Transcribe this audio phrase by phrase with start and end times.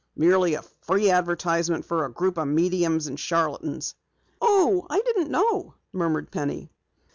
[0.15, 3.93] Merely a free advertisement for a group of mediums and charlatans."
[4.41, 6.71] "Oh, I didn't know," murmured Penny.